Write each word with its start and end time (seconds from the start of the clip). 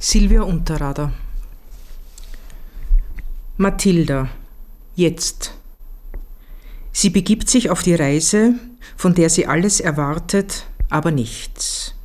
Silvia 0.00 0.42
Unterrader 0.42 1.12
Mathilda, 3.56 4.28
jetzt. 4.94 5.54
Sie 6.92 7.10
begibt 7.10 7.50
sich 7.50 7.68
auf 7.68 7.82
die 7.82 7.96
Reise, 7.96 8.54
von 8.96 9.16
der 9.16 9.28
sie 9.28 9.46
alles 9.46 9.80
erwartet, 9.80 10.66
aber 10.88 11.10
nichts. 11.10 11.96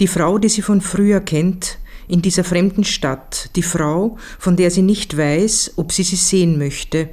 Die 0.00 0.06
Frau, 0.06 0.38
die 0.38 0.48
sie 0.48 0.62
von 0.62 0.80
früher 0.80 1.20
kennt, 1.20 1.78
in 2.08 2.22
dieser 2.22 2.44
fremden 2.44 2.84
Stadt, 2.84 3.50
die 3.56 3.62
Frau, 3.62 4.16
von 4.38 4.56
der 4.56 4.70
sie 4.70 4.80
nicht 4.80 5.14
weiß, 5.14 5.74
ob 5.76 5.92
sie 5.92 6.04
sie 6.04 6.16
sehen 6.16 6.56
möchte, 6.56 7.10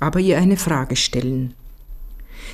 aber 0.00 0.20
ihr 0.20 0.36
eine 0.36 0.58
Frage 0.58 0.96
stellen. 0.96 1.54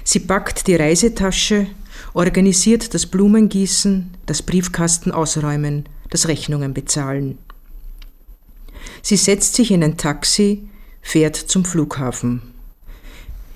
Sie 0.04 0.20
packt 0.20 0.68
die 0.68 0.76
Reisetasche, 0.76 1.66
organisiert 2.14 2.94
das 2.94 3.06
Blumengießen, 3.06 4.10
das 4.24 4.42
Briefkasten 4.42 5.10
ausräumen, 5.10 5.88
das 6.12 6.28
Rechnungen 6.28 6.74
bezahlen. 6.74 7.38
Sie 9.02 9.16
setzt 9.16 9.54
sich 9.54 9.70
in 9.70 9.82
ein 9.82 9.96
Taxi, 9.96 10.68
fährt 11.00 11.36
zum 11.36 11.64
Flughafen. 11.64 12.42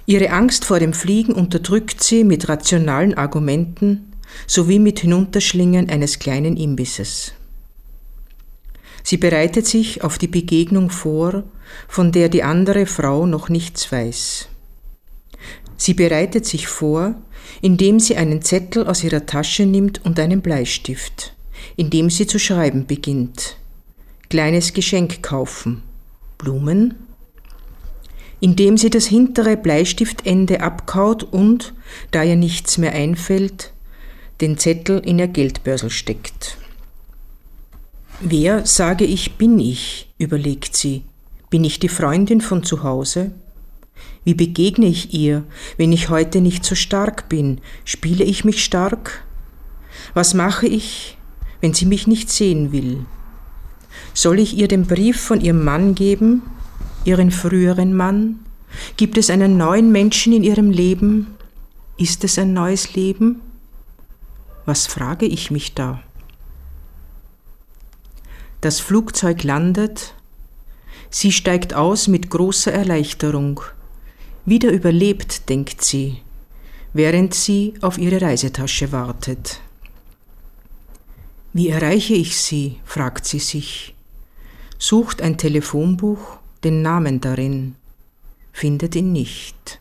Ihre 0.06 0.30
Angst 0.30 0.64
vor 0.64 0.78
dem 0.78 0.92
Fliegen 0.92 1.32
unterdrückt 1.32 2.02
sie 2.02 2.24
mit 2.24 2.48
rationalen 2.48 3.14
Argumenten 3.14 4.12
sowie 4.46 4.78
mit 4.78 5.00
Hinunterschlingen 5.00 5.88
eines 5.88 6.18
kleinen 6.18 6.56
Imbisses. 6.56 7.32
Sie 9.02 9.16
bereitet 9.16 9.66
sich 9.66 10.02
auf 10.02 10.18
die 10.18 10.26
Begegnung 10.26 10.90
vor, 10.90 11.44
von 11.86 12.10
der 12.10 12.28
die 12.28 12.42
andere 12.42 12.86
Frau 12.86 13.26
noch 13.26 13.48
nichts 13.48 13.90
weiß. 13.92 14.48
Sie 15.76 15.94
bereitet 15.94 16.46
sich 16.46 16.66
vor, 16.66 17.14
indem 17.62 18.00
sie 18.00 18.16
einen 18.16 18.42
Zettel 18.42 18.86
aus 18.86 19.04
ihrer 19.04 19.26
Tasche 19.26 19.64
nimmt 19.64 20.04
und 20.04 20.18
einen 20.18 20.40
Bleistift, 20.40 21.35
indem 21.76 22.10
sie 22.10 22.26
zu 22.26 22.38
schreiben 22.38 22.86
beginnt. 22.86 23.56
Kleines 24.28 24.72
Geschenk 24.72 25.22
kaufen. 25.22 25.82
Blumen? 26.38 26.94
Indem 28.40 28.76
sie 28.76 28.90
das 28.90 29.06
hintere 29.06 29.56
Bleistiftende 29.56 30.60
abkaut 30.60 31.22
und, 31.22 31.74
da 32.10 32.22
ihr 32.22 32.36
nichts 32.36 32.78
mehr 32.78 32.92
einfällt, 32.92 33.72
den 34.40 34.58
Zettel 34.58 34.98
in 34.98 35.18
ihr 35.18 35.28
Geldbörsel 35.28 35.90
steckt. 35.90 36.58
Wer, 38.20 38.66
sage 38.66 39.04
ich, 39.04 39.36
bin 39.36 39.58
ich? 39.58 40.08
überlegt 40.18 40.76
sie. 40.76 41.02
Bin 41.50 41.64
ich 41.64 41.78
die 41.78 41.88
Freundin 41.88 42.40
von 42.40 42.62
zu 42.62 42.82
Hause? 42.82 43.32
Wie 44.24 44.34
begegne 44.34 44.86
ich 44.86 45.14
ihr, 45.14 45.44
wenn 45.76 45.92
ich 45.92 46.08
heute 46.08 46.40
nicht 46.40 46.64
so 46.64 46.74
stark 46.74 47.28
bin? 47.28 47.60
Spiele 47.84 48.24
ich 48.24 48.44
mich 48.44 48.64
stark? 48.64 49.24
Was 50.14 50.34
mache 50.34 50.66
ich, 50.66 51.15
wenn 51.66 51.74
sie 51.74 51.86
mich 51.86 52.06
nicht 52.06 52.30
sehen 52.30 52.70
will? 52.70 53.06
Soll 54.14 54.38
ich 54.38 54.56
ihr 54.56 54.68
den 54.68 54.86
Brief 54.86 55.20
von 55.20 55.40
ihrem 55.40 55.64
Mann 55.64 55.96
geben, 55.96 56.42
ihren 57.04 57.32
früheren 57.32 57.92
Mann? 57.92 58.38
Gibt 58.96 59.18
es 59.18 59.30
einen 59.30 59.56
neuen 59.56 59.90
Menschen 59.90 60.32
in 60.32 60.44
ihrem 60.44 60.70
Leben? 60.70 61.26
Ist 61.96 62.22
es 62.22 62.38
ein 62.38 62.52
neues 62.52 62.94
Leben? 62.94 63.40
Was 64.64 64.86
frage 64.86 65.26
ich 65.26 65.50
mich 65.50 65.74
da? 65.74 66.00
Das 68.60 68.78
Flugzeug 68.78 69.42
landet, 69.42 70.14
sie 71.10 71.32
steigt 71.32 71.74
aus 71.74 72.06
mit 72.06 72.30
großer 72.30 72.72
Erleichterung. 72.72 73.60
Wieder 74.44 74.70
überlebt, 74.70 75.48
denkt 75.48 75.82
sie, 75.82 76.18
während 76.92 77.34
sie 77.34 77.74
auf 77.80 77.98
ihre 77.98 78.22
Reisetasche 78.22 78.92
wartet. 78.92 79.62
Wie 81.56 81.70
erreiche 81.70 82.12
ich 82.12 82.36
sie? 82.36 82.76
fragt 82.84 83.24
sie 83.24 83.38
sich, 83.38 83.94
sucht 84.76 85.22
ein 85.22 85.38
Telefonbuch, 85.38 86.36
den 86.62 86.82
Namen 86.82 87.22
darin, 87.22 87.76
findet 88.52 88.94
ihn 88.94 89.10
nicht. 89.10 89.80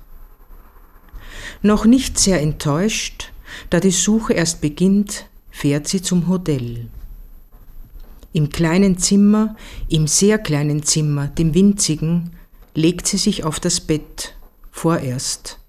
Noch 1.61 1.83
nicht 1.83 2.17
sehr 2.17 2.41
enttäuscht, 2.41 3.33
da 3.71 3.81
die 3.81 3.91
Suche 3.91 4.31
erst 4.31 4.61
beginnt, 4.61 5.25
fährt 5.51 5.89
sie 5.89 6.01
zum 6.01 6.29
Hotel. 6.29 6.87
Im 8.31 8.51
kleinen 8.51 8.97
Zimmer, 8.97 9.57
im 9.89 10.07
sehr 10.07 10.37
kleinen 10.37 10.81
Zimmer, 10.81 11.27
dem 11.27 11.53
winzigen, 11.53 12.37
legt 12.73 13.05
sie 13.05 13.17
sich 13.17 13.43
auf 13.43 13.59
das 13.59 13.81
Bett, 13.81 14.37
vorerst, 14.71 15.59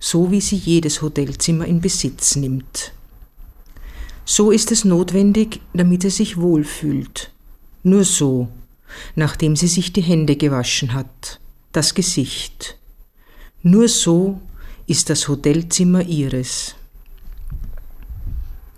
so 0.00 0.32
wie 0.32 0.40
sie 0.40 0.56
jedes 0.56 1.00
Hotelzimmer 1.00 1.66
in 1.66 1.80
Besitz 1.80 2.34
nimmt. 2.34 2.92
So 4.30 4.50
ist 4.50 4.70
es 4.72 4.84
notwendig, 4.84 5.62
damit 5.72 6.02
sie 6.02 6.10
sich 6.10 6.36
wohlfühlt. 6.36 7.32
Nur 7.82 8.04
so, 8.04 8.48
nachdem 9.16 9.56
sie 9.56 9.68
sich 9.68 9.94
die 9.94 10.02
Hände 10.02 10.36
gewaschen 10.36 10.92
hat, 10.92 11.40
das 11.72 11.94
Gesicht. 11.94 12.76
Nur 13.62 13.88
so 13.88 14.38
ist 14.86 15.08
das 15.08 15.28
Hotelzimmer 15.28 16.02
ihres. 16.02 16.74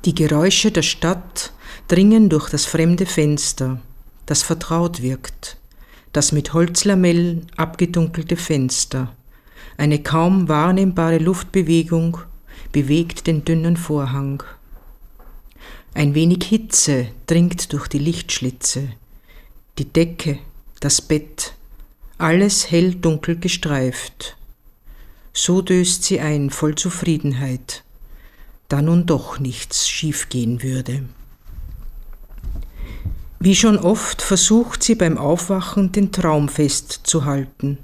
Die 0.04 0.14
Geräusche 0.14 0.70
der 0.70 0.82
Stadt 0.82 1.52
dringen 1.88 2.28
durch 2.28 2.48
das 2.48 2.64
fremde 2.64 3.04
Fenster, 3.04 3.80
das 4.26 4.44
vertraut 4.44 5.02
wirkt, 5.02 5.56
das 6.12 6.30
mit 6.30 6.52
Holzlamellen 6.52 7.48
abgedunkelte 7.56 8.36
Fenster. 8.36 9.16
Eine 9.76 10.00
kaum 10.00 10.48
wahrnehmbare 10.48 11.18
Luftbewegung 11.18 12.18
bewegt 12.70 13.26
den 13.26 13.44
dünnen 13.44 13.76
Vorhang. 13.76 14.44
Ein 15.94 16.14
wenig 16.14 16.44
Hitze 16.44 17.08
dringt 17.26 17.72
durch 17.72 17.88
die 17.88 17.98
Lichtschlitze. 17.98 18.90
Die 19.78 19.86
Decke, 19.86 20.38
das 20.80 21.00
Bett, 21.00 21.54
alles 22.18 22.70
hell 22.70 22.94
dunkel 22.94 23.36
gestreift. 23.36 24.36
So 25.32 25.62
döst 25.62 26.04
sie 26.04 26.20
ein 26.20 26.50
voll 26.50 26.74
Zufriedenheit 26.74 27.82
da 28.70 28.80
nun 28.80 29.04
doch 29.04 29.40
nichts 29.40 29.88
schiefgehen 29.88 30.62
würde. 30.62 31.02
Wie 33.40 33.56
schon 33.56 33.76
oft 33.76 34.22
versucht 34.22 34.82
sie 34.82 34.94
beim 34.94 35.18
Aufwachen 35.18 35.92
den 35.92 36.12
Traum 36.12 36.48
festzuhalten. 36.48 37.78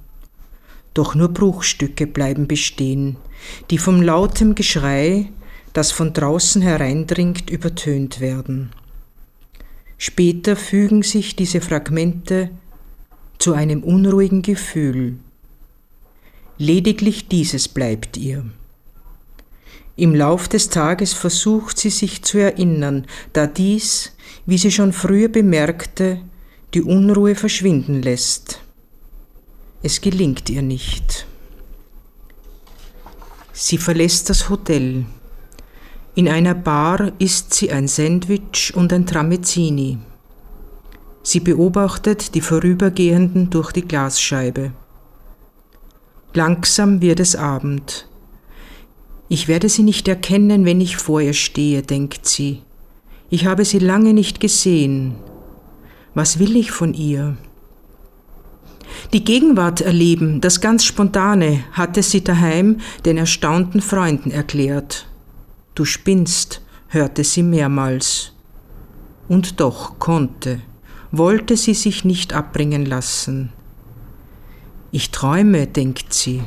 Doch 0.94 1.14
nur 1.14 1.28
Bruchstücke 1.28 2.06
bleiben 2.06 2.46
bestehen, 2.46 3.16
die 3.70 3.78
vom 3.78 4.00
lautem 4.00 4.54
Geschrei, 4.54 5.28
das 5.76 5.92
von 5.92 6.12
draußen 6.14 6.62
hereindringt, 6.62 7.50
übertönt 7.50 8.20
werden. 8.20 8.70
Später 9.98 10.56
fügen 10.56 11.02
sich 11.02 11.36
diese 11.36 11.60
Fragmente 11.60 12.50
zu 13.38 13.52
einem 13.52 13.82
unruhigen 13.82 14.40
Gefühl. 14.40 15.16
Lediglich 16.56 17.28
dieses 17.28 17.68
bleibt 17.68 18.16
ihr. 18.16 18.46
Im 19.96 20.14
Lauf 20.14 20.48
des 20.48 20.70
Tages 20.70 21.12
versucht 21.12 21.78
sie 21.78 21.90
sich 21.90 22.22
zu 22.22 22.38
erinnern, 22.38 23.06
da 23.34 23.46
dies, 23.46 24.12
wie 24.46 24.58
sie 24.58 24.70
schon 24.70 24.94
früher 24.94 25.28
bemerkte, 25.28 26.20
die 26.72 26.82
Unruhe 26.82 27.34
verschwinden 27.34 28.00
lässt. 28.02 28.60
Es 29.82 30.00
gelingt 30.00 30.48
ihr 30.48 30.62
nicht. 30.62 31.26
Sie 33.52 33.78
verlässt 33.78 34.28
das 34.30 34.48
Hotel. 34.48 35.06
In 36.16 36.30
einer 36.30 36.54
Bar 36.54 37.12
isst 37.18 37.52
sie 37.52 37.70
ein 37.70 37.88
Sandwich 37.88 38.72
und 38.74 38.90
ein 38.90 39.04
Tramezzini. 39.04 39.98
Sie 41.22 41.40
beobachtet 41.40 42.34
die 42.34 42.40
Vorübergehenden 42.40 43.50
durch 43.50 43.70
die 43.70 43.82
Glasscheibe. 43.82 44.72
Langsam 46.32 47.02
wird 47.02 47.20
es 47.20 47.36
Abend. 47.36 48.08
Ich 49.28 49.46
werde 49.46 49.68
sie 49.68 49.82
nicht 49.82 50.08
erkennen, 50.08 50.64
wenn 50.64 50.80
ich 50.80 50.96
vor 50.96 51.20
ihr 51.20 51.34
stehe, 51.34 51.82
denkt 51.82 52.26
sie. 52.26 52.62
Ich 53.28 53.44
habe 53.44 53.66
sie 53.66 53.78
lange 53.78 54.14
nicht 54.14 54.40
gesehen. 54.40 55.16
Was 56.14 56.38
will 56.38 56.56
ich 56.56 56.70
von 56.70 56.94
ihr? 56.94 57.36
Die 59.12 59.22
Gegenwart 59.22 59.82
erleben, 59.82 60.40
das 60.40 60.62
ganz 60.62 60.82
Spontane, 60.86 61.64
hatte 61.72 62.02
sie 62.02 62.24
daheim 62.24 62.78
den 63.04 63.18
erstaunten 63.18 63.82
Freunden 63.82 64.30
erklärt. 64.30 65.06
Du 65.76 65.84
spinnst, 65.84 66.62
hörte 66.88 67.22
sie 67.22 67.42
mehrmals. 67.42 68.32
Und 69.28 69.60
doch 69.60 69.98
konnte, 69.98 70.62
wollte 71.12 71.54
sie 71.58 71.74
sich 71.74 72.02
nicht 72.02 72.32
abbringen 72.32 72.86
lassen. 72.86 73.52
Ich 74.90 75.10
träume, 75.10 75.66
denkt 75.66 76.14
sie. 76.14 76.42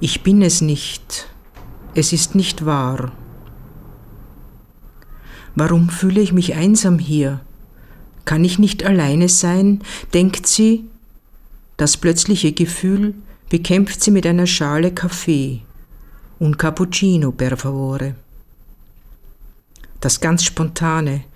Ich 0.00 0.22
bin 0.22 0.40
es 0.40 0.62
nicht. 0.62 1.28
Es 1.94 2.14
ist 2.14 2.34
nicht 2.34 2.64
wahr. 2.64 3.12
Warum 5.54 5.90
fühle 5.90 6.22
ich 6.22 6.32
mich 6.32 6.54
einsam 6.54 6.98
hier? 6.98 7.40
Kann 8.24 8.46
ich 8.46 8.58
nicht 8.58 8.82
alleine 8.82 9.28
sein? 9.28 9.82
denkt 10.14 10.46
sie. 10.46 10.86
Das 11.76 11.98
plötzliche 11.98 12.52
Gefühl 12.52 13.14
bekämpft 13.50 14.02
sie 14.02 14.10
mit 14.10 14.26
einer 14.26 14.46
Schale 14.46 14.90
Kaffee. 14.90 15.60
Un 16.42 16.56
cappuccino, 16.56 17.30
per 17.30 17.56
favore. 17.56 18.16
Das 20.00 20.18
ganz 20.18 20.42
Spontane. 20.42 21.26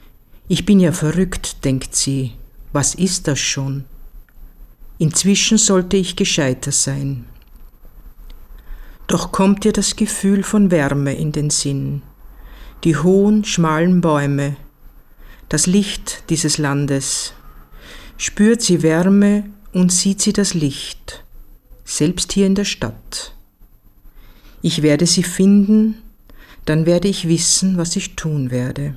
Ich 0.49 0.67
bin 0.67 0.81
ja 0.81 0.91
verrückt, 0.91 1.65
denkt 1.65 1.95
sie, 1.95 2.33
was 2.73 2.97
ist 2.97 3.29
das 3.29 3.39
schon? 3.39 3.85
Inzwischen 4.99 5.59
sollte 5.59 5.97
ich 5.97 6.17
gescheiter 6.17 6.73
sein. 6.73 7.25
Doch 9.07 9.31
kommt 9.31 9.65
ihr 9.65 9.73
das 9.73 9.95
Gefühl 9.95 10.43
von 10.43 10.73
Wärme 10.73 11.15
in 11.15 11.31
den 11.31 11.51
Sinn, 11.51 12.03
die 12.83 12.97
hohen, 12.97 13.45
schmalen 13.45 14.01
Bäume, 14.01 14.57
das 15.49 15.69
Licht 15.69 16.25
dieses 16.31 16.59
Landes. 16.59 17.33
Spürt 18.17 18.61
sie 18.61 18.83
Wärme 18.83 19.45
und 19.73 19.93
sieht 19.93 20.21
sie 20.21 20.33
das 20.33 20.53
Licht, 20.53 21.23
selbst 21.85 22.33
hier 22.33 22.49
in 22.49 22.57
der 22.57 22.65
Stadt. 22.65 23.36
Ich 24.67 24.83
werde 24.83 25.07
sie 25.07 25.23
finden, 25.23 26.03
dann 26.65 26.87
werde 26.87 27.07
ich 27.07 27.29
wissen, 27.29 27.77
was 27.77 27.95
ich 27.95 28.17
tun 28.17 28.51
werde. 28.51 28.97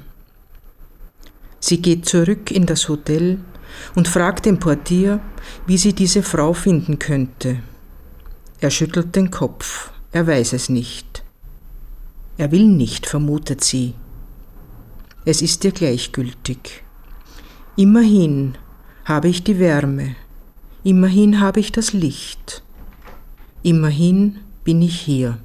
Sie 1.60 1.80
geht 1.80 2.08
zurück 2.08 2.50
in 2.50 2.66
das 2.66 2.90
Hotel 2.90 3.38
und 3.94 4.08
fragt 4.08 4.48
den 4.48 4.58
Portier, 4.58 5.20
wie 5.68 5.78
sie 5.78 5.94
diese 5.94 6.24
Frau 6.24 6.54
finden 6.54 6.98
könnte. 6.98 7.60
Er 8.60 8.72
schüttelt 8.72 9.16
den 9.16 9.30
Kopf, 9.30 9.92
er 10.12 10.26
weiß 10.26 10.54
es 10.54 10.70
nicht. 10.70 11.24
Er 12.40 12.52
will 12.52 12.66
nicht, 12.66 13.06
vermutet 13.06 13.64
sie. 13.64 13.94
Es 15.24 15.44
ist 15.44 15.64
ihr 15.66 15.72
gleichgültig. 15.72 16.84
Immerhin 17.76 18.58
habe 19.06 19.28
ich 19.28 19.44
die 19.44 19.60
Wärme, 19.60 20.16
immerhin 20.84 21.40
habe 21.40 21.60
ich 21.60 21.72
das 21.72 21.94
Licht, 21.94 22.64
immerhin 23.62 24.40
bin 24.64 24.82
ich 24.82 25.00
hier. 25.00 25.38